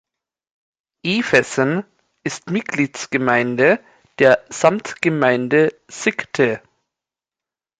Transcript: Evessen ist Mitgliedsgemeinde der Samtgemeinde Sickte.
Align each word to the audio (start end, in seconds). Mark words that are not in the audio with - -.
Evessen 1.03 1.83
ist 2.23 2.49
Mitgliedsgemeinde 2.49 3.79
der 4.17 4.43
Samtgemeinde 4.49 5.75
Sickte. 5.87 6.59